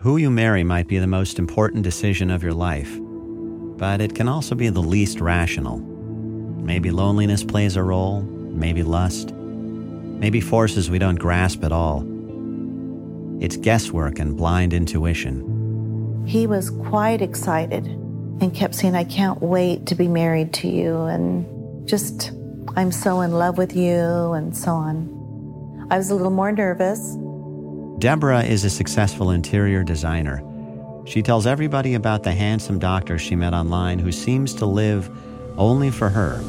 [0.00, 4.28] Who you marry might be the most important decision of your life, but it can
[4.28, 5.76] also be the least rational.
[5.76, 12.02] Maybe loneliness plays a role, maybe lust, maybe forces we don't grasp at all.
[13.42, 16.24] It's guesswork and blind intuition.
[16.26, 20.96] He was quite excited and kept saying, I can't wait to be married to you,
[21.02, 22.32] and just,
[22.74, 25.86] I'm so in love with you, and so on.
[25.90, 27.18] I was a little more nervous.
[28.00, 30.42] Deborah is a successful interior designer.
[31.04, 35.10] She tells everybody about the handsome doctor she met online who seems to live
[35.58, 36.42] only for her.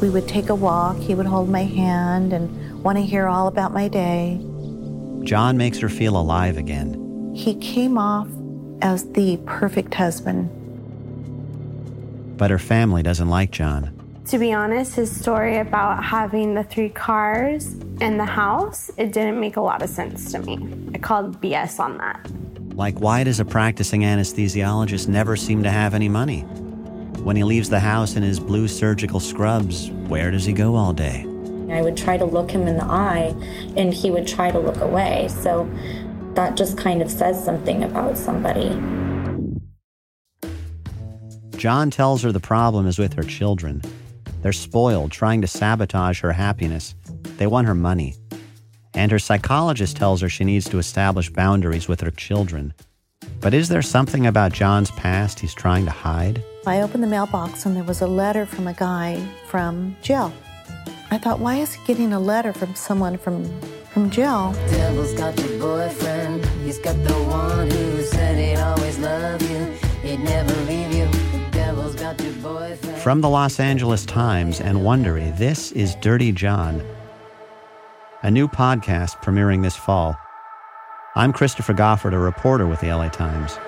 [0.00, 3.48] We would take a walk, he would hold my hand and want to hear all
[3.48, 4.40] about my day.
[5.24, 7.34] John makes her feel alive again.
[7.36, 8.28] He came off
[8.80, 10.48] as the perfect husband.
[12.38, 13.90] But her family doesn't like John.
[14.28, 19.40] To be honest, his story about having the three cars and the house, it didn't
[19.40, 20.58] make a lot of sense to me.
[20.94, 22.28] I called BS on that.
[22.76, 26.40] Like, why does a practicing anesthesiologist never seem to have any money?
[27.22, 30.92] When he leaves the house in his blue surgical scrubs, where does he go all
[30.92, 31.24] day?
[31.70, 33.34] I would try to look him in the eye,
[33.76, 35.28] and he would try to look away.
[35.28, 35.70] So
[36.34, 38.70] that just kind of says something about somebody.
[41.56, 43.80] John tells her the problem is with her children.
[44.44, 46.94] They're spoiled, trying to sabotage her happiness.
[47.38, 48.14] They want her money.
[48.92, 52.74] And her psychologist tells her she needs to establish boundaries with her children.
[53.40, 56.44] But is there something about John's past he's trying to hide?
[56.66, 60.30] I opened the mailbox and there was a letter from a guy from jail.
[61.10, 63.48] I thought, why is he getting a letter from someone from
[63.92, 64.52] from jail?
[64.68, 66.44] Devil's got your boyfriend.
[66.66, 68.53] He's got the one who said he'd
[73.04, 76.82] From the Los Angeles Times and Wondery, this is Dirty John,
[78.22, 80.16] a new podcast premiering this fall.
[81.14, 83.58] I'm Christopher Goffard, a reporter with the LA Times.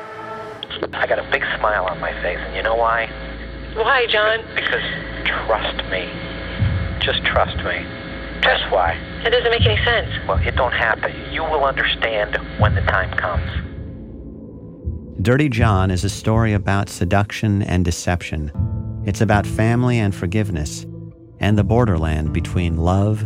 [0.95, 3.11] I got a big smile on my face, and you know why?
[3.75, 4.41] Why, John?
[4.55, 4.81] Because
[5.27, 6.09] trust me.
[7.05, 7.84] Just trust me.
[8.41, 8.97] That's why.
[9.22, 10.09] That doesn't make any sense.
[10.27, 11.12] Well, it don't happen.
[11.31, 13.53] You will understand when the time comes.
[15.21, 18.50] Dirty John is a story about seduction and deception.
[19.06, 20.84] It's about family and forgiveness,
[21.39, 23.22] and the borderland between love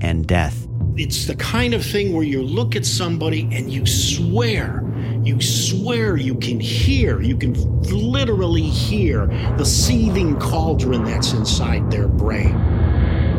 [0.00, 0.66] and death.
[0.96, 4.82] It's the kind of thing where you look at somebody and you swear,
[5.22, 12.08] you swear you can hear, you can literally hear the seething cauldron that's inside their
[12.08, 12.54] brain.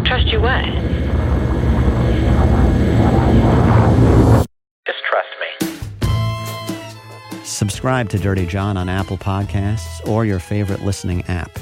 [0.06, 0.63] Trust you what?
[4.88, 5.50] Just trust me.
[7.44, 11.59] Subscribe to Dirty John on Apple Podcasts or your favorite listening app.